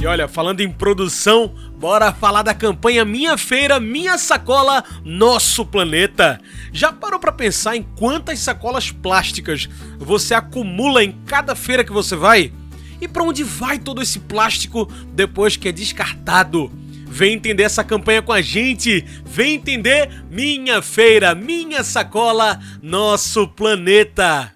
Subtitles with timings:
[0.00, 6.40] E olha, falando em produção, bora falar da campanha Minha Feira, Minha Sacola, Nosso Planeta.
[6.72, 12.16] Já parou para pensar em quantas sacolas plásticas você acumula em cada feira que você
[12.16, 12.52] vai?
[13.00, 16.70] E para onde vai todo esse plástico depois que é descartado?
[17.06, 19.04] Vem entender essa campanha com a gente.
[19.24, 24.52] Vem entender Minha Feira, Minha Sacola, Nosso Planeta.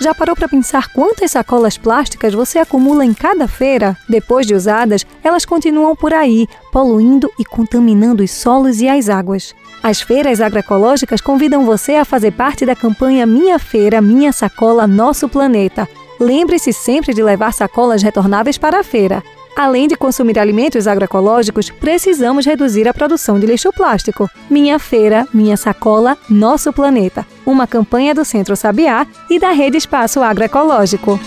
[0.00, 3.96] Já parou para pensar quantas sacolas plásticas você acumula em cada feira?
[4.08, 9.54] Depois de usadas, elas continuam por aí, poluindo e contaminando os solos e as águas.
[9.82, 15.28] As feiras agroecológicas convidam você a fazer parte da campanha Minha Feira, Minha Sacola, Nosso
[15.28, 15.88] Planeta.
[16.18, 19.22] Lembre-se sempre de levar sacolas retornáveis para a feira.
[19.56, 24.28] Além de consumir alimentos agroecológicos, precisamos reduzir a produção de lixo plástico.
[24.50, 27.26] Minha Feira, Minha Sacola, Nosso Planeta.
[27.44, 31.18] Uma campanha do Centro Sabiá e da Rede Espaço Agroecológico.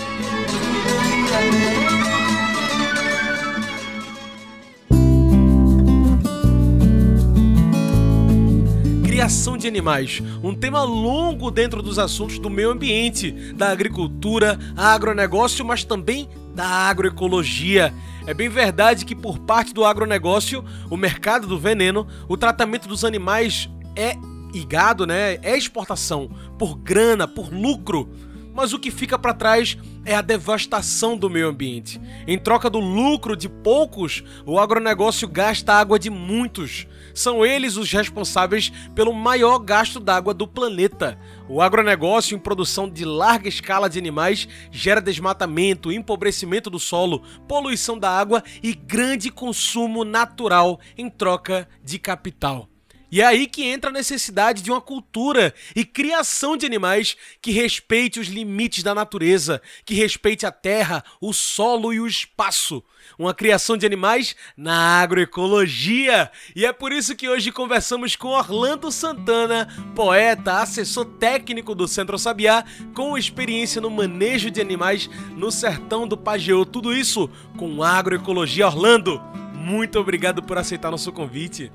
[9.20, 15.62] Criação de animais, um tema longo dentro dos assuntos do meio ambiente, da agricultura, agronegócio,
[15.62, 17.92] mas também da agroecologia.
[18.26, 23.04] É bem verdade que por parte do agronegócio, o mercado do veneno, o tratamento dos
[23.04, 24.16] animais é
[24.54, 28.08] e gado, né, é exportação por grana, por lucro
[28.54, 32.00] mas o que fica para trás é a devastação do meio ambiente.
[32.26, 36.86] Em troca do lucro de poucos, o agronegócio gasta água de muitos.
[37.14, 41.18] São eles os responsáveis pelo maior gasto d'água do planeta.
[41.48, 47.98] O agronegócio, em produção de larga escala de animais, gera desmatamento, empobrecimento do solo, poluição
[47.98, 52.68] da água e grande consumo natural em troca de capital.
[53.10, 57.50] E é aí que entra a necessidade de uma cultura e criação de animais que
[57.50, 62.82] respeite os limites da natureza, que respeite a terra, o solo e o espaço.
[63.18, 66.30] Uma criação de animais na agroecologia.
[66.54, 72.18] E é por isso que hoje conversamos com Orlando Santana, poeta, assessor técnico do Centro
[72.18, 76.64] Sabiá, com experiência no manejo de animais no sertão do Pajeú.
[76.64, 78.66] Tudo isso com agroecologia.
[78.66, 79.20] Orlando,
[79.52, 81.72] muito obrigado por aceitar nosso convite.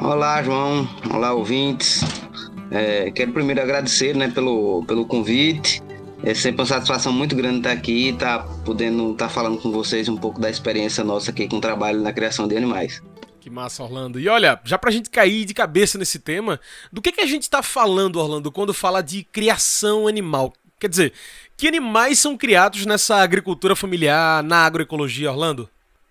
[0.00, 0.88] Olá, João.
[1.12, 2.02] Olá, ouvintes.
[2.70, 5.82] É, quero primeiro agradecer né, pelo, pelo convite.
[6.22, 10.16] É sempre uma satisfação muito grande estar aqui estar podendo estar falando com vocês um
[10.16, 13.02] pouco da experiência nossa aqui com o trabalho na criação de animais.
[13.40, 14.20] Que massa, Orlando.
[14.20, 16.60] E olha, já pra gente cair de cabeça nesse tema,
[16.92, 20.52] do que, que a gente está falando, Orlando, quando fala de criação animal?
[20.78, 21.12] Quer dizer,
[21.56, 25.68] que animais são criados nessa agricultura familiar, na agroecologia, Orlando?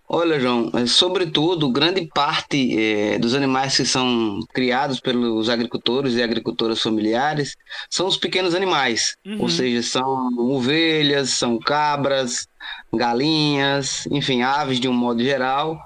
[0.09, 6.23] Olha, João, é, sobretudo, grande parte é, dos animais que são criados pelos agricultores e
[6.23, 7.57] agricultoras familiares
[7.89, 9.41] são os pequenos animais, uhum.
[9.41, 12.47] ou seja, são ovelhas, são cabras,
[12.93, 15.77] galinhas, enfim, aves de um modo geral.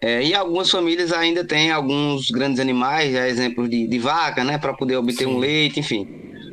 [0.00, 4.58] É, e algumas famílias ainda têm alguns grandes animais, a exemplo de, de vaca, né,
[4.58, 5.26] para poder obter Sim.
[5.26, 6.08] um leite, enfim.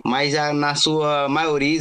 [0.06, 1.76] Mas a, na sua maioria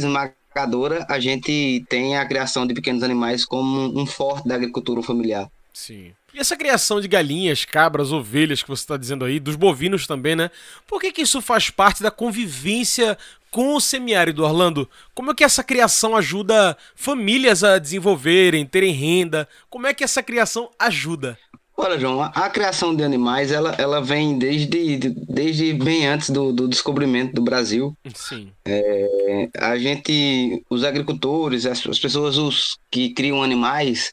[1.07, 5.49] a gente tem a criação de pequenos animais como um forte da agricultura familiar.
[5.73, 6.11] Sim.
[6.33, 10.35] E essa criação de galinhas, cabras, ovelhas que você está dizendo aí, dos bovinos também,
[10.35, 10.51] né?
[10.85, 13.17] Por que, que isso faz parte da convivência
[13.49, 14.87] com o semiárido, Orlando?
[15.15, 19.47] Como é que essa criação ajuda famílias a desenvolverem, terem renda?
[19.69, 21.37] Como é que essa criação ajuda?
[21.81, 24.97] Olha, João, a, criação de animais, ela, ela vem desde,
[25.29, 27.97] desde bem antes do, do descobrimento do Brasil.
[28.13, 28.51] Sim.
[28.67, 34.11] É, a gente, os agricultores, as, as, pessoas os, que criam animais,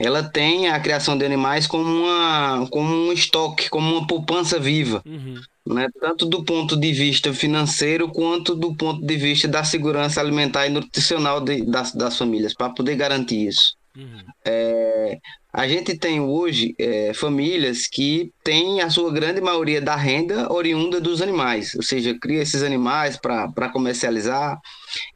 [0.00, 5.02] ela tem a criação de animais como, uma, como um estoque, como uma poupança viva.
[5.04, 5.38] Uhum.
[5.66, 10.66] né, tanto do ponto de vista financeiro quanto do ponto de vista da segurança alimentar
[10.66, 13.76] e nutricional de, das, das famílias, para poder garantir isso.
[13.96, 14.24] Uhum.
[14.44, 15.18] É,
[15.52, 20.98] a gente tem hoje é, famílias que têm a sua grande maioria da renda oriunda
[20.98, 24.58] dos animais, ou seja, cria esses animais para comercializar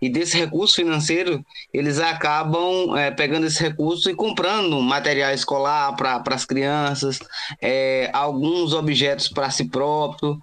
[0.01, 1.43] e desse recurso financeiro
[1.73, 7.19] eles acabam é, pegando esse recurso e comprando material escolar para as crianças,
[7.63, 10.39] é, alguns objetos para si próprio.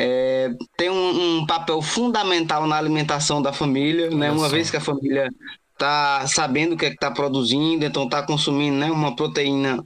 [0.00, 4.30] É, tem um, um, papel fundamental na alimentação da família, né?
[4.30, 5.28] Uma vez que a família
[5.78, 9.82] tá sabendo o que é que está produzindo, então está consumindo né, uma proteína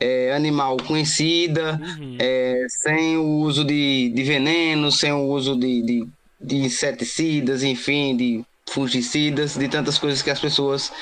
[0.00, 2.16] é, animal conhecida, uhum.
[2.18, 6.08] é, sem o uso de, de veneno, sem o uso de, de,
[6.40, 10.92] de inseticidas, enfim, de fungicidas, de tantas coisas que as pessoas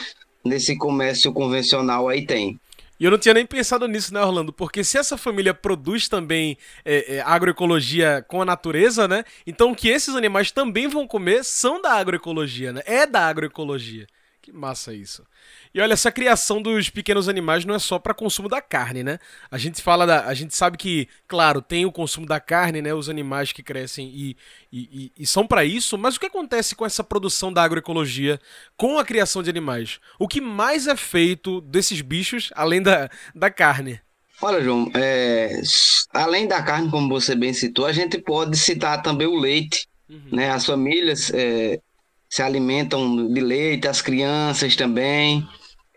[0.45, 2.59] nesse comércio convencional aí têm.
[3.01, 4.53] E eu não tinha nem pensado nisso, né, Orlando?
[4.53, 9.25] Porque se essa família produz também é, é, agroecologia com a natureza, né?
[9.47, 12.83] Então o que esses animais também vão comer são da agroecologia, né?
[12.85, 14.07] É da agroecologia.
[14.43, 15.25] Que massa isso.
[15.73, 19.19] E olha, essa criação dos pequenos animais não é só para consumo da carne, né?
[19.49, 22.93] A gente fala da, a gente sabe que, claro, tem o consumo da carne, né?
[22.93, 24.37] Os animais que crescem e,
[24.73, 25.97] e, e, são para isso.
[25.97, 28.41] Mas o que acontece com essa produção da agroecologia,
[28.77, 30.01] com a criação de animais?
[30.19, 34.01] O que mais é feito desses bichos além da, da carne?
[34.43, 35.61] Olha, João, é,
[36.13, 39.87] além da carne, como você bem citou, a gente pode citar também o leite.
[40.09, 40.21] Uhum.
[40.33, 40.51] Né?
[40.51, 41.79] As famílias é,
[42.29, 45.47] se alimentam de leite, as crianças também.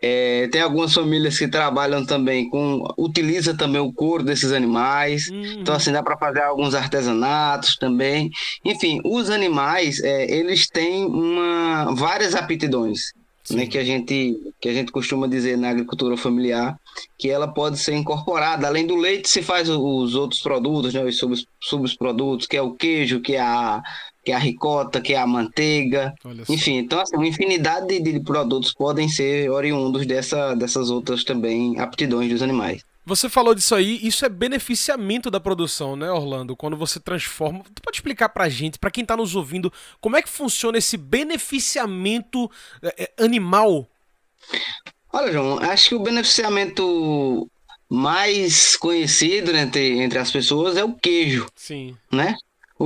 [0.06, 2.86] É, tem algumas famílias que trabalham também com.
[2.98, 5.30] utiliza também o couro desses animais.
[5.30, 5.60] Uhum.
[5.60, 8.30] Então, assim, dá para fazer alguns artesanatos também.
[8.62, 13.14] Enfim, os animais, é, eles têm uma, várias aptidões.
[13.50, 16.80] Né, que a gente que a gente costuma dizer na agricultura familiar
[17.18, 21.20] que ela pode ser incorporada além do leite se faz os outros produtos né, os
[21.60, 23.82] subprodutos que é o queijo que é a
[24.24, 26.14] que é a ricota, que é a manteiga.
[26.48, 31.78] Enfim, então assim, uma infinidade de, de, produtos podem ser oriundos dessa, dessas outras também
[31.78, 32.82] aptidões dos animais.
[33.06, 36.56] Você falou disso aí, isso é beneficiamento da produção, né, Orlando?
[36.56, 37.62] Quando você transforma.
[37.74, 40.96] Tu pode explicar pra gente, pra quem tá nos ouvindo, como é que funciona esse
[40.96, 42.50] beneficiamento
[42.82, 43.86] é, é animal?
[45.12, 47.46] Olha, João, acho que o beneficiamento
[47.90, 51.46] mais conhecido né, entre, entre as pessoas é o queijo.
[51.54, 51.94] Sim.
[52.10, 52.34] Né?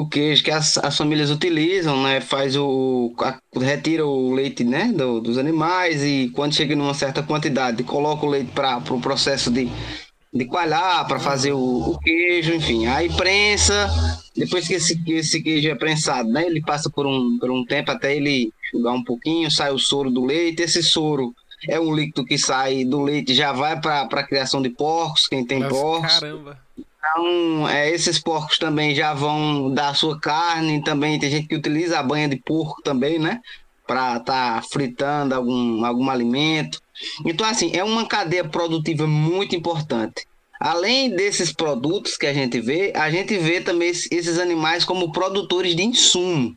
[0.01, 2.21] O queijo que as, as famílias utilizam, né?
[2.21, 3.15] Faz o.
[3.21, 4.93] A, retira o leite né?
[4.95, 9.01] Do, dos animais e quando chega numa certa quantidade, coloca o leite para o pro
[9.01, 9.69] processo de,
[10.33, 12.87] de coalhar, para fazer o, o, queijo, enfim.
[12.87, 13.89] Aí prensa,
[14.37, 16.47] depois que esse, esse queijo é prensado, né?
[16.47, 20.11] Ele passa por um, por um tempo até ele jogar um pouquinho, sai o soro
[20.11, 20.63] do leite.
[20.63, 21.35] Esse soro
[21.69, 25.45] é um líquido que sai do leite, já vai para a criação de porcos, quem
[25.45, 26.19] tem Nossa, porcos.
[26.21, 26.69] Caramba
[27.11, 31.99] então, é, esses porcos também já vão dar sua carne, também tem gente que utiliza
[31.99, 33.41] a banha de porco também, né?
[33.87, 36.81] Para estar tá fritando algum, algum alimento.
[37.25, 40.27] Então, assim, é uma cadeia produtiva muito importante.
[40.61, 45.75] Além desses produtos que a gente vê, a gente vê também esses animais como produtores
[45.75, 46.57] de insumo.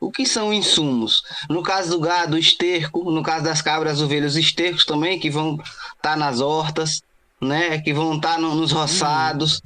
[0.00, 1.22] O que são insumos?
[1.48, 5.96] No caso do gado, esterco, no caso das cabras, ovelhas, estercos também, que vão estar
[6.02, 7.02] tá nas hortas,
[7.40, 7.78] né?
[7.80, 9.60] Que vão estar tá no, nos roçados.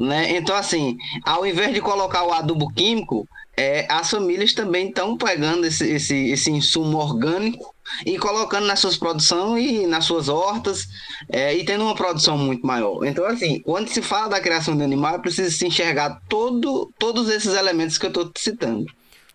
[0.00, 0.36] Né?
[0.38, 5.66] Então, assim, ao invés de colocar o adubo químico, é, as famílias também estão pegando
[5.66, 7.74] esse, esse, esse insumo orgânico
[8.06, 10.86] e colocando nas suas produções e nas suas hortas
[11.28, 13.04] é, e tendo uma produção muito maior.
[13.04, 17.54] Então, assim, quando se fala da criação de animal, precisa se enxergar todo, todos esses
[17.54, 18.86] elementos que eu estou citando.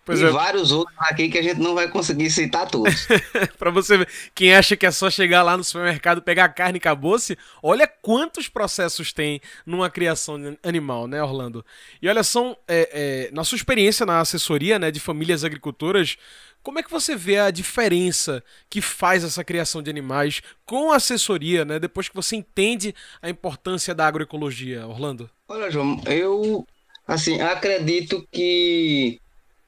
[0.06, 0.30] Pois e é.
[0.30, 3.08] vários outros aqui que a gente não vai conseguir citar todos.
[3.58, 6.78] para você ver, quem acha que é só chegar lá no supermercado, pegar a carne
[6.78, 11.66] e acabou-se, olha quantos processos tem numa criação animal, né, Orlando?
[12.00, 16.18] E olha, são, é, é, na sua experiência na assessoria né, de famílias agricultoras,
[16.62, 20.96] como é que você vê a diferença que faz essa criação de animais com a
[20.96, 21.78] assessoria, né?
[21.78, 25.30] Depois que você entende a importância da agroecologia, Orlando?
[25.48, 26.66] Olha, João, eu
[27.08, 29.20] assim acredito que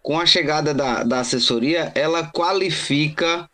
[0.07, 3.49] com a chegada da, da assessoria, ela qualifica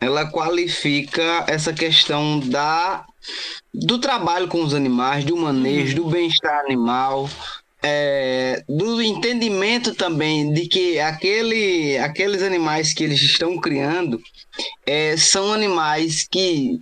[0.00, 3.04] ela qualifica essa questão da
[3.74, 7.28] do trabalho com os animais, do manejo, do bem-estar animal,
[7.82, 14.22] é, do entendimento também de que aquele, aqueles animais que eles estão criando
[14.86, 16.80] é, são animais que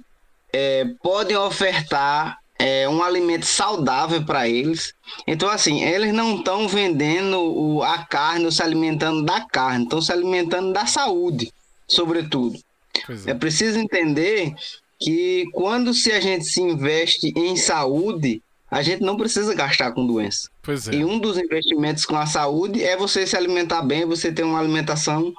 [0.53, 4.95] é, podem ofertar é, um alimento saudável para eles.
[5.27, 10.01] Então, assim, eles não estão vendendo o, a carne ou se alimentando da carne, estão
[10.01, 11.53] se alimentando da saúde,
[11.87, 12.59] sobretudo.
[13.27, 13.31] É.
[13.31, 14.55] é preciso entender
[14.99, 20.07] que quando se a gente se investe em saúde, a gente não precisa gastar com
[20.07, 20.49] doença.
[20.91, 20.97] É.
[20.97, 24.59] E um dos investimentos com a saúde é você se alimentar bem, você ter uma
[24.59, 25.33] alimentação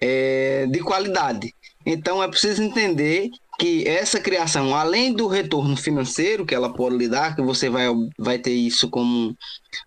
[0.00, 1.54] é, de qualidade.
[1.84, 7.06] Então é preciso entender que essa criação, além do retorno financeiro que ela pode lhe
[7.06, 7.88] dar, que você vai,
[8.18, 9.36] vai ter isso como,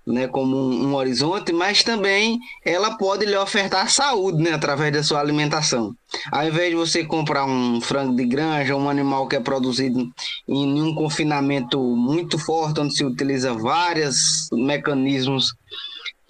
[0.05, 5.01] né, como um, um horizonte, mas também ela pode lhe ofertar saúde né, através da
[5.01, 5.91] sua alimentação.
[6.31, 10.07] Ao invés de você comprar um frango de granja, um animal que é produzido
[10.47, 15.47] em um confinamento muito forte, onde se utiliza vários mecanismos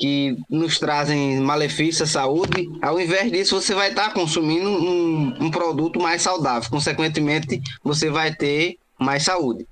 [0.04, 5.50] que nos trazem malefícios à saúde, ao invés disso você vai estar consumindo um, um
[5.50, 6.70] produto mais saudável.
[6.70, 9.66] Consequentemente, você vai ter mais saúde.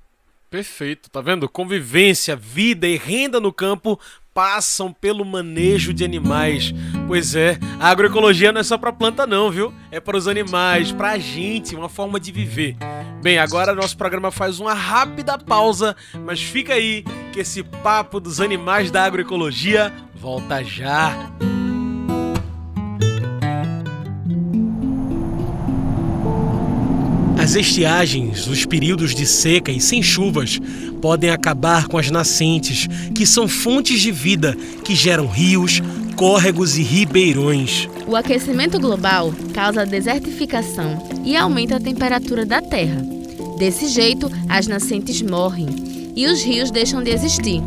[0.48, 1.46] Perfeito, tá vendo?
[1.50, 4.00] Convivência, vida e renda no campo
[4.32, 6.72] passam pelo manejo de animais.
[7.06, 9.74] Pois é, a agroecologia não é só para planta não, viu?
[9.90, 12.74] É para os animais, para a gente, uma forma de viver.
[13.22, 18.40] Bem, agora nosso programa faz uma rápida pausa, mas fica aí que esse papo dos
[18.40, 21.32] animais da agroecologia volta já.
[27.36, 30.60] As estiagens, os períodos de seca e sem chuvas,
[31.00, 35.82] podem acabar com as nascentes, que são fontes de vida que geram rios,
[36.14, 37.88] córregos e ribeirões.
[38.06, 43.04] O aquecimento global causa desertificação e aumenta a temperatura da Terra.
[43.58, 45.66] Desse jeito, as nascentes morrem
[46.14, 47.60] e os rios deixam de existir.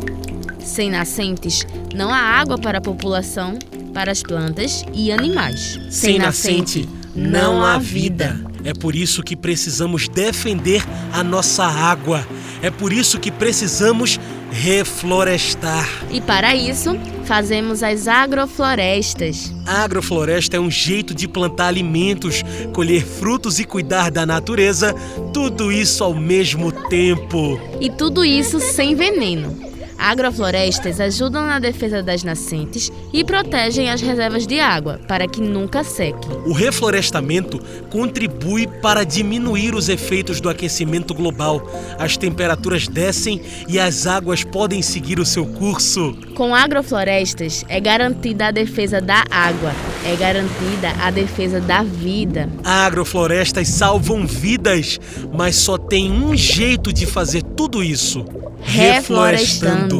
[0.66, 3.56] Sem nascentes, não há água para a população,
[3.94, 5.78] para as plantas e animais.
[5.88, 8.38] Sem, nascente, não há vida.
[8.64, 10.82] É por isso que precisamos defender
[11.12, 12.26] a nossa água.
[12.60, 14.18] É por isso que precisamos
[14.50, 15.88] reflorestar.
[16.10, 19.54] E para isso, fazemos as agroflorestas.
[19.64, 22.42] A agrofloresta é um jeito de plantar alimentos,
[22.74, 24.92] colher frutos e cuidar da natureza,
[25.32, 27.60] tudo isso ao mesmo tempo.
[27.80, 29.75] E tudo isso sem veneno.
[29.98, 35.82] Agroflorestas ajudam na defesa das nascentes e protegem as reservas de água para que nunca
[35.82, 36.30] sequem.
[36.44, 37.60] O reflorestamento
[37.90, 41.62] contribui para diminuir os efeitos do aquecimento global.
[41.98, 46.16] As temperaturas descem e as águas podem seguir o seu curso.
[46.34, 49.72] Com agroflorestas é garantida a defesa da água,
[50.04, 52.48] é garantida a defesa da vida.
[52.62, 55.00] Agroflorestas salvam vidas,
[55.32, 58.24] mas só tem um jeito de fazer tudo isso
[58.66, 59.95] reflorestando.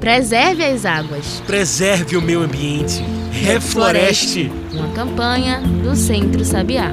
[0.00, 1.42] Preserve as águas.
[1.46, 3.02] Preserve o meio ambiente.
[3.32, 4.50] Refloreste.
[4.72, 6.92] Uma campanha do Centro Sabiá.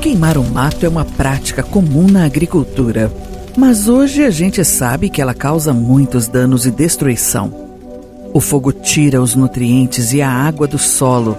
[0.00, 3.12] Queimar o mato é uma prática comum na agricultura,
[3.56, 7.52] mas hoje a gente sabe que ela causa muitos danos e destruição.
[8.32, 11.36] O fogo tira os nutrientes e a água do solo,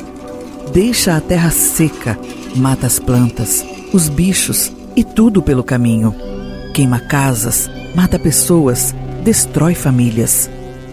[0.73, 2.19] deixa a terra seca
[2.57, 6.13] mata as plantas, os bichos e tudo pelo caminho.
[6.73, 10.49] Queima casas, mata pessoas, destrói famílias.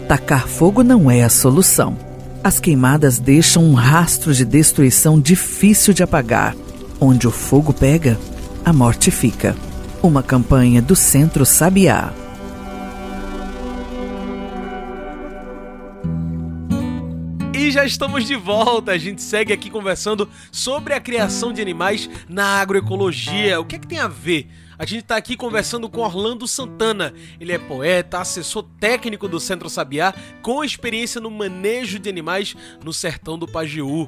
[0.07, 1.97] Tacar fogo não é a solução.
[2.43, 6.55] As queimadas deixam um rastro de destruição difícil de apagar.
[6.99, 8.17] Onde o fogo pega,
[8.63, 9.55] a morte fica.
[10.01, 12.13] Uma campanha do Centro Sabiá.
[17.75, 18.93] Já estamos de volta.
[18.93, 23.59] A gente segue aqui conversando sobre a criação de animais na agroecologia.
[23.59, 24.47] O que é que tem a ver?
[24.79, 27.13] A gente está aqui conversando com Orlando Santana.
[27.37, 32.93] Ele é poeta, assessor técnico do Centro Sabiá, com experiência no manejo de animais no
[32.93, 34.07] sertão do Pajeú.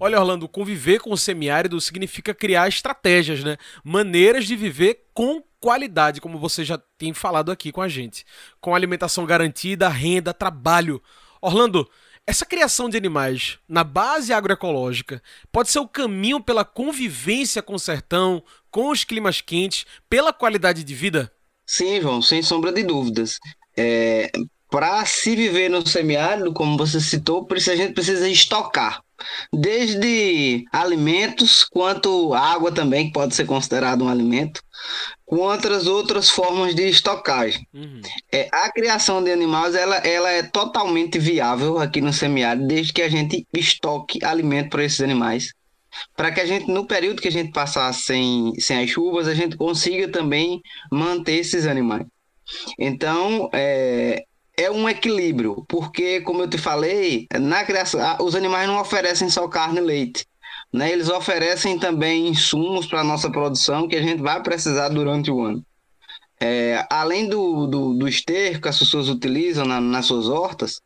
[0.00, 3.56] Olha, Orlando, conviver com o semiárido significa criar estratégias, né?
[3.84, 8.24] Maneiras de viver com qualidade, como você já tem falado aqui com a gente.
[8.60, 11.00] Com alimentação garantida, renda, trabalho.
[11.40, 11.88] Orlando,
[12.26, 17.78] essa criação de animais na base agroecológica pode ser o caminho pela convivência com o
[17.78, 21.30] sertão, com os climas quentes, pela qualidade de vida?
[21.66, 23.38] Sim, João, sem sombra de dúvidas.
[23.76, 24.30] É,
[24.70, 29.02] Para se viver no semiárido, como você citou, a gente precisa estocar.
[29.52, 34.60] Desde alimentos, quanto água também, que pode ser considerado um alimento,
[35.40, 37.66] outras outras formas de estocagem.
[37.72, 38.00] Uhum.
[38.32, 43.02] É, a criação de animais ela, ela é totalmente viável aqui no semiárido, desde que
[43.02, 45.52] a gente estoque alimento para esses animais.
[46.16, 49.34] Para que a gente, no período que a gente passar sem, sem as chuvas, a
[49.34, 50.60] gente consiga também
[50.90, 52.04] manter esses animais.
[52.78, 54.24] Então, é,
[54.56, 59.48] é um equilíbrio, porque, como eu te falei, na criação, os animais não oferecem só
[59.48, 60.26] carne e leite.
[60.74, 60.90] Né?
[60.90, 65.40] Eles oferecem também insumos para a nossa produção que a gente vai precisar durante o
[65.40, 65.64] ano.
[66.40, 70.80] É, além do, do, do, esterco que as pessoas utilizam na, nas suas hortas,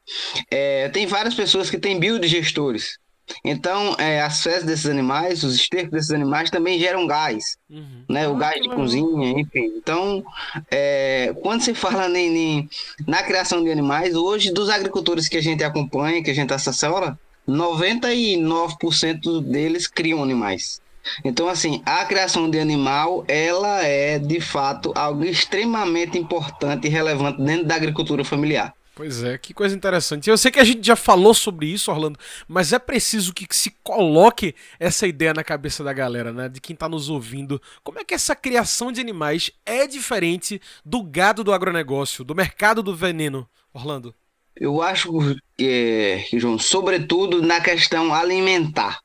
[0.50, 2.98] é, tem várias pessoas que têm biodigestores.
[3.42, 8.04] Então, é, as fezes desses animais, os estercos desses animais também geram gás, uhum.
[8.10, 8.28] né?
[8.28, 9.72] O ah, gás de cozinha, enfim.
[9.76, 10.22] Então,
[10.70, 12.70] é, quando se fala nem, nem,
[13.06, 17.18] na criação de animais, hoje, dos agricultores que a gente acompanha, que a gente assessora,
[17.48, 20.80] 99% deles criam animais.
[21.24, 27.40] Então, assim, a criação de animal, ela é, de fato, algo extremamente importante e relevante
[27.40, 28.74] dentro da agricultura familiar.
[28.94, 30.28] Pois é, que coisa interessante.
[30.28, 33.70] Eu sei que a gente já falou sobre isso, Orlando, mas é preciso que se
[33.84, 36.48] coloque essa ideia na cabeça da galera, né?
[36.48, 37.62] De quem está nos ouvindo.
[37.84, 42.82] Como é que essa criação de animais é diferente do gado do agronegócio, do mercado
[42.82, 44.12] do veneno, Orlando?
[44.60, 45.12] Eu acho
[45.56, 48.98] que, João, sobretudo na questão alimentar.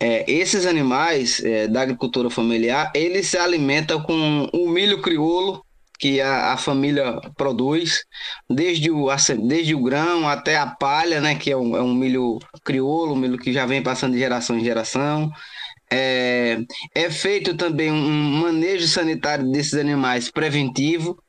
[0.00, 5.64] É, esses animais é, da agricultura familiar, eles se alimentam com o milho crioulo,
[5.98, 8.04] que a, a, família produz,
[8.50, 9.08] desde o,
[9.46, 13.16] desde o grão até a palha, né, que é um, é um milho crioulo, um
[13.16, 15.30] milho que já vem passando de geração em geração.
[15.90, 16.58] É,
[16.94, 21.22] é feito também um manejo sanitário desses animais preventivo,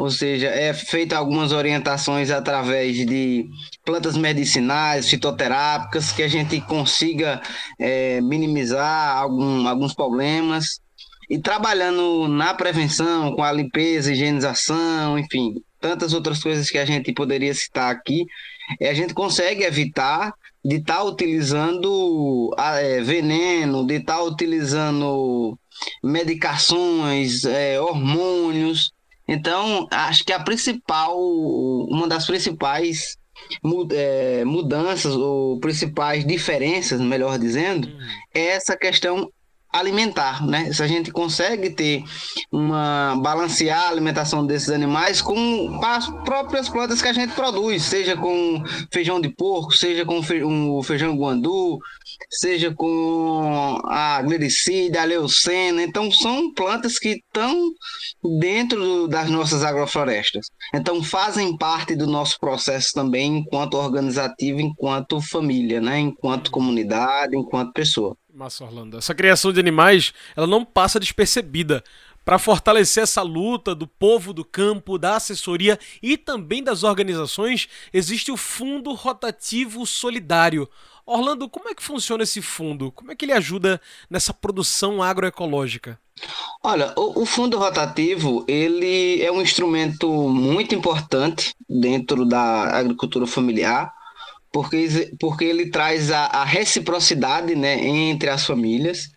[0.00, 3.46] ou seja, é feita algumas orientações através de
[3.84, 7.42] plantas medicinais, fitoterápicas, que a gente consiga
[7.78, 10.80] é, minimizar algum, alguns problemas
[11.28, 17.12] e trabalhando na prevenção, com a limpeza, higienização, enfim, tantas outras coisas que a gente
[17.12, 18.24] poderia citar aqui,
[18.80, 20.32] a gente consegue evitar
[20.64, 25.58] de estar tá utilizando é, veneno, de estar tá utilizando
[26.02, 28.98] medicações, é, hormônios.
[29.30, 31.16] Então, acho que a principal,
[31.88, 33.16] uma das principais
[33.92, 37.98] é, mudanças ou principais diferenças, melhor dizendo, hum.
[38.34, 39.30] é essa questão
[39.72, 40.72] alimentar, né?
[40.72, 42.02] Se a gente consegue ter
[42.50, 48.16] uma balancear a alimentação desses animais com as próprias plantas que a gente produz, seja
[48.16, 51.78] com feijão de porco, seja com o feijão guandu,
[52.28, 57.70] seja com a glericida, a leucena, então são plantas que estão
[58.38, 60.48] dentro das nossas agroflorestas.
[60.74, 65.98] Então fazem parte do nosso processo também enquanto organizativo, enquanto família, né?
[65.98, 68.16] Enquanto comunidade, enquanto pessoa.
[68.32, 68.96] Massa, Orlando.
[68.96, 71.82] Essa criação de animais, ela não passa despercebida.
[72.24, 78.30] Para fortalecer essa luta do povo do campo, da assessoria e também das organizações, existe
[78.30, 80.68] o Fundo Rotativo Solidário.
[81.06, 82.92] Orlando, como é que funciona esse fundo?
[82.92, 85.98] Como é que ele ajuda nessa produção agroecológica?
[86.62, 93.90] Olha, o, o, fundo rotativo ele é um instrumento muito importante dentro da agricultura familiar
[94.52, 99.08] porque, porque ele traz a, a reciprocidade né, entre as famílias,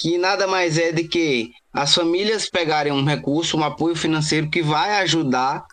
[0.00, 4.62] que nada mais é de que as famílias pegarem um recurso, um apoio financeiro que
[4.62, 5.66] vai ajudar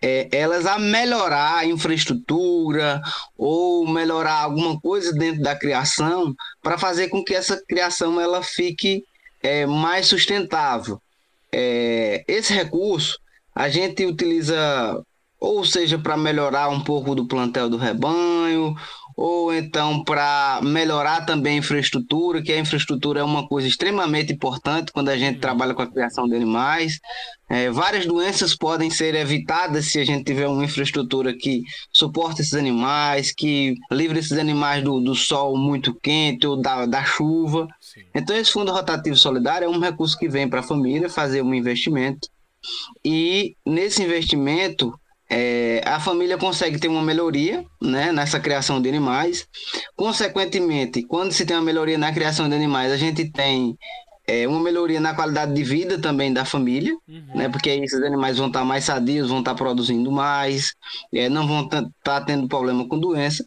[0.00, 3.02] é, elas a melhorar a infraestrutura
[3.36, 9.02] ou melhorar alguma coisa dentro da criação para fazer com que essa criação ela fique
[9.42, 11.02] é, mais sustentável.
[11.50, 13.18] É, esse recurso
[13.52, 15.02] a gente utiliza
[15.40, 18.76] ou seja para melhorar um pouco do plantel do rebanho,
[19.16, 24.92] ou então para melhorar também a infraestrutura, que a infraestrutura é uma coisa extremamente importante
[24.92, 25.40] quando a gente uhum.
[25.40, 26.98] trabalha com a criação de animais.
[27.48, 32.54] É, várias doenças podem ser evitadas se a gente tiver uma infraestrutura que suporte esses
[32.54, 37.68] animais, que livre esses animais do, do sol muito quente ou da, da chuva.
[37.78, 38.00] Sim.
[38.14, 41.52] Então, esse Fundo Rotativo Solidário é um recurso que vem para a família fazer um
[41.52, 42.28] investimento.
[43.04, 44.98] E nesse investimento,
[45.34, 49.48] é, a família consegue ter uma melhoria né, nessa criação de animais.
[49.96, 53.74] Consequentemente, quando se tem uma melhoria na criação de animais, a gente tem
[54.26, 57.26] é, uma melhoria na qualidade de vida também da família, uhum.
[57.34, 60.74] né, porque esses animais vão estar mais sadios, vão estar produzindo mais,
[61.14, 63.42] é, não vão estar tendo problema com doença.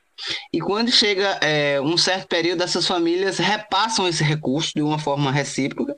[0.52, 5.32] E quando chega é, um certo período, essas famílias repassam esse recurso de uma forma
[5.32, 5.96] recíproca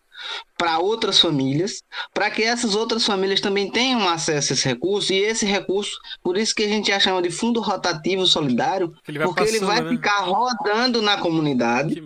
[0.57, 5.17] para outras famílias, para que essas outras famílias também tenham acesso a esse recurso, e
[5.17, 5.91] esse recurso,
[6.23, 9.81] por isso que a gente chama de fundo rotativo solidário, ele porque passando, ele vai
[9.81, 9.89] né?
[9.89, 12.03] ficar rodando na comunidade,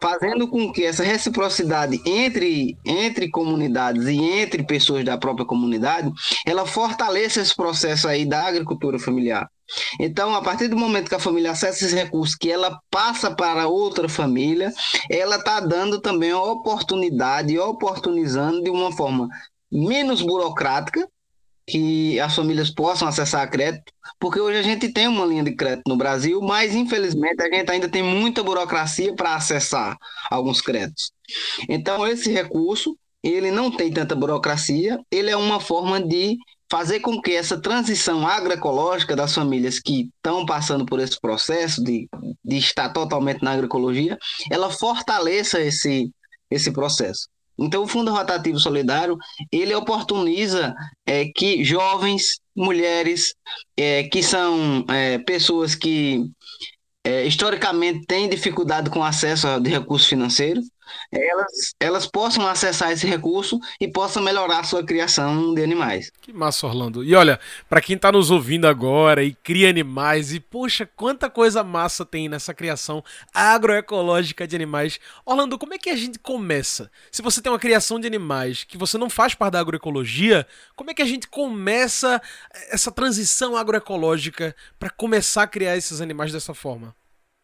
[0.00, 6.10] fazendo com que essa reciprocidade entre, entre comunidades e entre pessoas da própria comunidade,
[6.46, 9.48] ela fortaleça esse processo aí da agricultura familiar.
[9.98, 13.68] Então, a partir do momento que a família acessa esse recurso, que ela passa para
[13.68, 14.72] outra família,
[15.10, 19.28] ela está dando também a oportunidade, oportunizando de uma forma
[19.70, 21.08] menos burocrática,
[21.66, 25.84] que as famílias possam acessar crédito, porque hoje a gente tem uma linha de crédito
[25.86, 29.96] no Brasil, mas infelizmente a gente ainda tem muita burocracia para acessar
[30.28, 31.12] alguns créditos.
[31.68, 36.36] Então esse recurso, ele não tem tanta burocracia, ele é uma forma de
[36.70, 42.08] fazer com que essa transição agroecológica das famílias que estão passando por esse processo de,
[42.44, 44.16] de estar totalmente na agroecologia,
[44.50, 46.10] ela fortaleça esse,
[46.50, 47.28] esse processo.
[47.58, 49.18] Então, o Fundo Rotativo Solidário,
[49.52, 53.34] ele oportuniza é, que jovens, mulheres,
[53.76, 56.24] é, que são é, pessoas que
[57.04, 60.66] é, historicamente têm dificuldade com acesso de recursos financeiros,
[61.12, 66.10] elas, elas possam acessar esse recurso e possam melhorar a sua criação de animais.
[66.20, 67.02] Que massa, Orlando.
[67.04, 71.62] E olha, para quem está nos ouvindo agora e cria animais, e poxa, quanta coisa
[71.62, 73.02] massa tem nessa criação
[73.34, 74.98] agroecológica de animais.
[75.24, 76.90] Orlando, como é que a gente começa?
[77.10, 80.90] Se você tem uma criação de animais que você não faz parte da agroecologia, como
[80.90, 82.20] é que a gente começa
[82.70, 86.94] essa transição agroecológica para começar a criar esses animais dessa forma?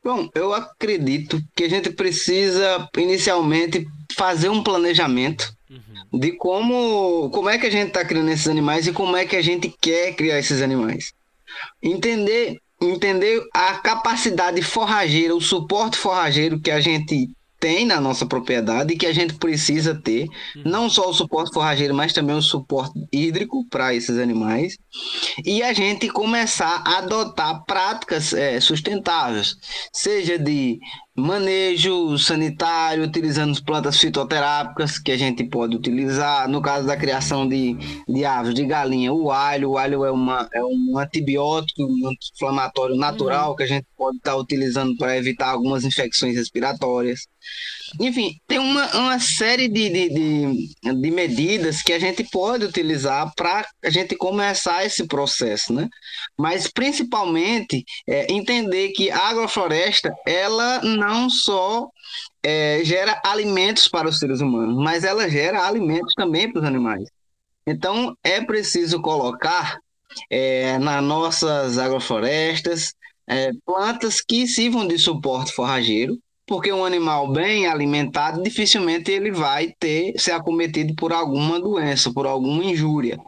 [0.07, 3.85] Bom, eu acredito que a gente precisa inicialmente
[4.17, 6.21] fazer um planejamento uhum.
[6.21, 9.35] de como, como é que a gente está criando esses animais e como é que
[9.35, 11.13] a gente quer criar esses animais.
[11.83, 18.93] Entender, entender a capacidade forrageira, o suporte forrageiro que a gente tem na nossa propriedade
[18.93, 20.25] e que a gente precisa ter,
[20.57, 20.63] uhum.
[20.65, 24.77] não só o suporte forrageiro, mas também o suporte hídrico para esses animais,
[25.45, 29.57] e a gente começar a adotar práticas é, sustentáveis,
[29.93, 30.79] seja de
[31.17, 36.47] manejo sanitário, utilizando plantas fitoterápicas que a gente pode utilizar.
[36.47, 37.75] No caso da criação de,
[38.07, 39.71] de aves, de galinha, o alho.
[39.71, 43.57] O alho é, uma, é um antibiótico, um anti-inflamatório natural uhum.
[43.57, 47.21] que a gente pode estar tá utilizando para evitar algumas infecções respiratórias.
[48.01, 53.33] Enfim, tem uma, uma série de, de, de, de medidas que a gente pode utilizar
[53.35, 55.89] para a gente começar esse processo, né?
[56.37, 61.89] Mas principalmente é, entender que a agrofloresta ela não só
[62.43, 67.09] é, gera alimentos para os seres humanos, mas ela gera alimentos também para os animais.
[67.67, 69.79] Então é preciso colocar
[70.31, 72.95] é, nas nossas agroflorestas
[73.29, 79.73] é, plantas que sirvam de suporte forrageiro porque um animal bem alimentado dificilmente ele vai
[79.79, 83.19] ter ser acometido por alguma doença, por alguma injúria.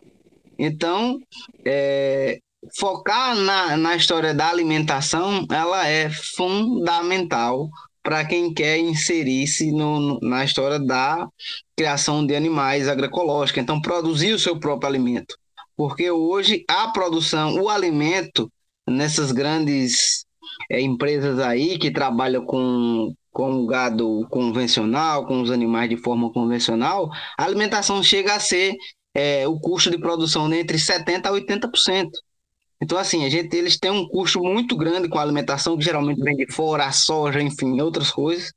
[0.59, 1.18] Então,
[1.64, 2.38] é,
[2.78, 7.68] focar na, na história da alimentação, ela é fundamental
[8.02, 9.70] para quem quer inserir-se
[10.22, 11.28] na história da
[11.76, 13.62] criação de animais agroecológicos.
[13.62, 15.37] Então, produzir o seu próprio alimento.
[15.76, 18.50] Porque hoje a produção, o alimento
[18.88, 20.24] nessas grandes
[20.71, 27.11] é, empresas aí que trabalham com, com gado convencional, com os animais de forma convencional,
[27.37, 28.75] a alimentação chega a ser
[29.14, 32.11] é, o custo de produção de entre 70% a 80%.
[32.81, 36.23] Então, assim, a gente, eles têm um custo muito grande com a alimentação, que geralmente
[36.23, 38.53] vem de fora, a soja, enfim, outras coisas.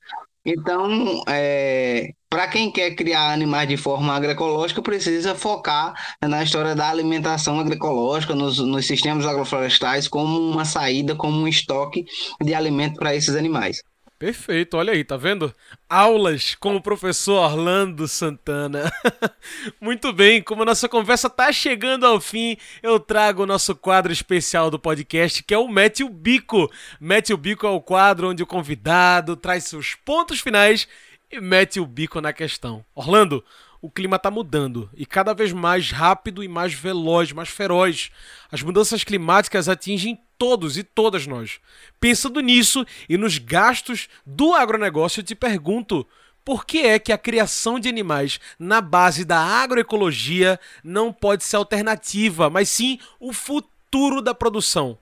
[0.46, 6.90] Então, é, para quem quer criar animais de forma agroecológica, precisa focar na história da
[6.90, 12.06] alimentação agroecológica, nos, nos sistemas agroflorestais, como uma saída, como um estoque
[12.42, 13.84] de alimento para esses animais.
[14.18, 15.54] Perfeito, olha aí, tá vendo?
[15.90, 18.90] Aulas com o professor Orlando Santana.
[19.82, 24.14] Muito bem, como a nossa conversa tá chegando ao fim, eu trago o nosso quadro
[24.14, 26.72] especial do podcast, que é o Mete o Bico.
[27.00, 30.88] Mete o Bico é o quadro onde o convidado traz seus pontos finais
[31.32, 32.84] e mete o bico na questão.
[32.94, 33.44] Orlando,
[33.82, 38.12] o clima está mudando e cada vez mais rápido e mais veloz, mais feroz.
[38.52, 41.60] As mudanças climáticas atingem todos e todas nós.
[42.00, 46.06] Pensando nisso e nos gastos do agronegócio, te pergunto:
[46.44, 51.56] por que é que a criação de animais na base da agroecologia não pode ser
[51.56, 54.98] alternativa, mas sim o futuro da produção?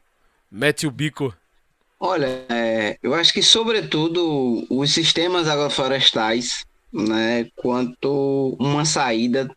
[0.52, 1.34] Mete o bico.
[2.00, 9.50] Olha, é, eu acho que, sobretudo, os sistemas agroflorestais, né, quanto uma saída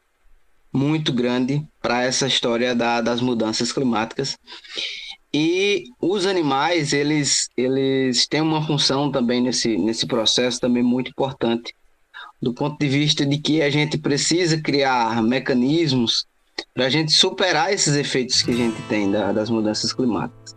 [0.72, 4.37] muito grande para essa história da, das mudanças climáticas.
[5.33, 11.74] E os animais, eles, eles têm uma função também nesse, nesse processo também muito importante,
[12.40, 16.26] do ponto de vista de que a gente precisa criar mecanismos
[16.74, 20.55] para a gente superar esses efeitos que a gente tem da, das mudanças climáticas.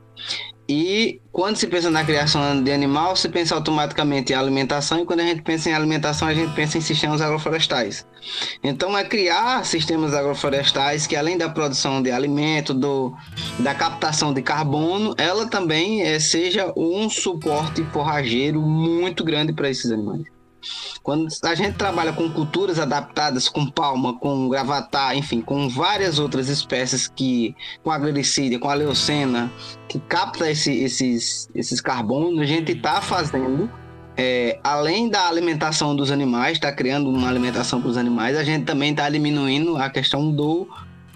[0.67, 5.19] E quando se pensa na criação de animal, se pensa automaticamente em alimentação, e quando
[5.19, 8.05] a gente pensa em alimentação, a gente pensa em sistemas agroflorestais.
[8.63, 13.15] Então, é criar sistemas agroflorestais que, além da produção de alimento, do,
[13.59, 19.91] da captação de carbono, ela também é, seja um suporte forrageiro muito grande para esses
[19.91, 20.34] animais.
[21.03, 26.49] Quando a gente trabalha com culturas adaptadas, com palma, com gravatar, enfim, com várias outras
[26.49, 29.51] espécies que, com a glicídia, com a leucena,
[29.87, 33.69] que capta esse, esses, esses carbonos, a gente está fazendo
[34.17, 38.65] é, além da alimentação dos animais, está criando uma alimentação para os animais, a gente
[38.65, 40.67] também está diminuindo a questão do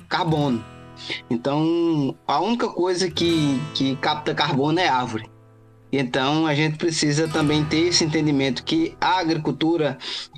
[0.08, 0.64] carbono.
[1.30, 5.30] Então, a única coisa que, que capta carbono é árvore.
[5.92, 9.98] Então, a gente precisa também ter esse entendimento que a agricultura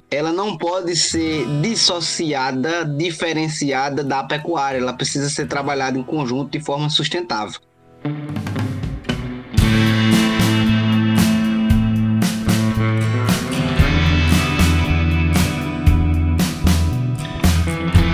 [0.10, 4.78] ela não pode ser dissociada, diferenciada da pecuária.
[4.78, 7.60] Ela precisa ser trabalhada em conjunto de forma sustentável.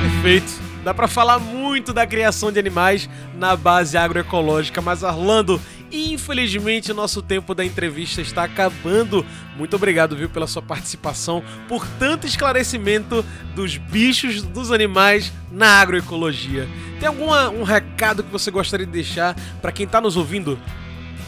[0.01, 0.67] Perfeito.
[0.83, 5.59] Dá para falar muito da criação de animais na base agroecológica, mas Orlando,
[5.97, 9.25] infelizmente nosso tempo da entrevista está acabando.
[9.57, 13.23] Muito obrigado, viu, pela sua participação, por tanto esclarecimento
[13.55, 16.67] dos bichos, dos animais na agroecologia.
[16.99, 20.57] Tem algum um recado que você gostaria de deixar para quem está nos ouvindo?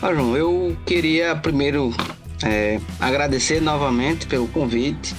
[0.01, 1.93] Ah, João, eu queria primeiro
[2.43, 5.13] é, agradecer novamente pelo convite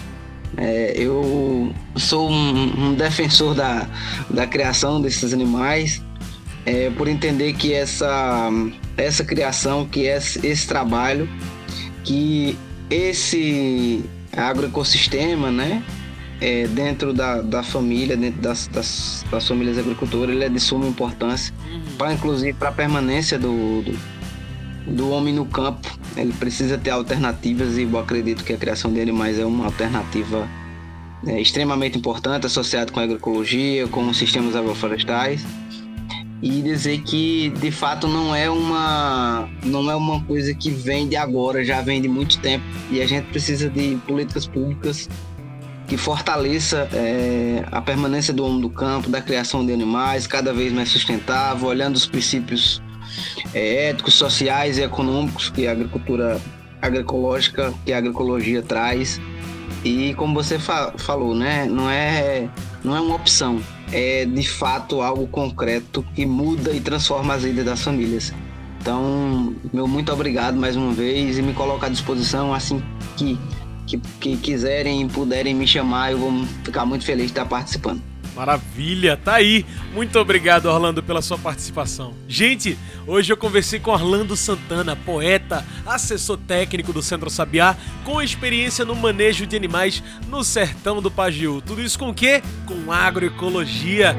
[0.57, 3.87] é, eu sou um, um, defensor da,
[4.29, 6.03] da criação desses animais,
[6.67, 8.51] é, por entender que essa,
[9.01, 11.29] essa criação, que esse, esse trabalho,
[12.05, 12.57] que
[12.89, 14.05] esse
[14.37, 15.83] agroecossistema, né,
[16.41, 20.87] é, dentro da, da família, dentro das, das, das famílias agricultoras, ele é de suma
[20.87, 21.81] importância, uhum.
[21.99, 23.99] para inclusive para a permanência do, do,
[24.87, 29.01] do homem no campo ele precisa ter alternativas e eu acredito que a criação de
[29.01, 30.49] animais é uma alternativa
[31.27, 35.45] é, extremamente importante associada com a agroecologia, com os sistemas agroflorestais
[36.43, 41.17] e dizer que de fato não é uma não é uma coisa que vem de
[41.17, 45.09] agora, já vem de muito tempo e a gente precisa de políticas públicas
[45.87, 50.73] que fortaleça é, a permanência do homem do campo, da criação de animais cada vez
[50.73, 52.81] mais sustentável, olhando os princípios
[53.53, 56.41] é, éticos, sociais e econômicos que a agricultura
[56.81, 59.21] agroecológica, que a agroecologia traz.
[59.85, 62.49] E como você fa falou, né, não é
[62.85, 63.61] não é uma opção,
[63.93, 68.33] é de fato algo concreto que muda e transforma as vidas das famílias.
[68.81, 72.83] Então, meu muito obrigado mais uma vez e me coloco à disposição assim
[73.17, 73.39] que,
[73.87, 78.10] que, que quiserem e puderem me chamar, eu vou ficar muito feliz de estar participando.
[78.35, 79.67] Maravilha, tá aí.
[79.93, 82.15] Muito obrigado, Orlando, pela sua participação.
[82.29, 88.85] Gente, hoje eu conversei com Orlando Santana, poeta, assessor técnico do Centro Sabiá, com experiência
[88.85, 91.61] no manejo de animais no sertão do Pajiú.
[91.61, 92.43] Tudo isso com o quê?
[92.67, 94.17] Com agroecologia.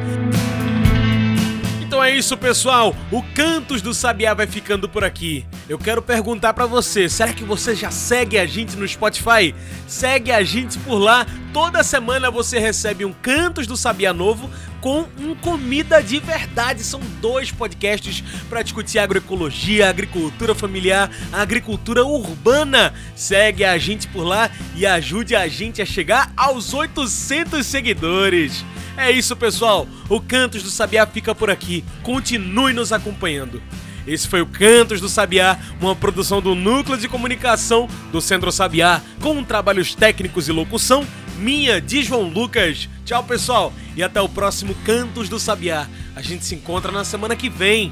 [1.81, 2.95] Então é isso, pessoal.
[3.11, 5.45] O Cantos do Sabiá vai ficando por aqui.
[5.71, 9.55] Eu quero perguntar para você, será que você já segue a gente no Spotify?
[9.87, 11.25] Segue a gente por lá.
[11.53, 14.49] Toda semana você recebe um Cantos do Sabiá novo
[14.81, 16.83] com um Comida de Verdade.
[16.83, 22.93] São dois podcasts para discutir agroecologia, agricultura familiar, agricultura urbana.
[23.15, 28.65] Segue a gente por lá e ajude a gente a chegar aos 800 seguidores.
[28.97, 29.87] É isso, pessoal.
[30.09, 31.81] O Cantos do Sabiá fica por aqui.
[32.03, 33.63] Continue nos acompanhando.
[34.07, 39.01] Esse foi o Cantos do Sabiá, uma produção do Núcleo de Comunicação do Centro Sabiá,
[39.19, 41.05] com trabalhos técnicos e locução
[41.37, 42.87] minha de João Lucas.
[43.03, 45.87] Tchau, pessoal, e até o próximo Cantos do Sabiá.
[46.15, 47.91] A gente se encontra na semana que vem.